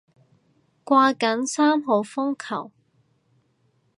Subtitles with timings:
[0.83, 2.71] 掛緊三號風球